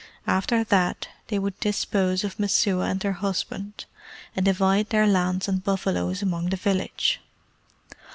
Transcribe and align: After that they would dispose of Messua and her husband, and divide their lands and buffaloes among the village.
After 0.25 0.63
that 0.63 1.09
they 1.27 1.37
would 1.37 1.59
dispose 1.59 2.23
of 2.23 2.39
Messua 2.39 2.85
and 2.89 3.03
her 3.03 3.11
husband, 3.11 3.85
and 4.35 4.43
divide 4.43 4.89
their 4.89 5.05
lands 5.05 5.47
and 5.47 5.63
buffaloes 5.63 6.23
among 6.23 6.49
the 6.49 6.57
village. 6.57 7.19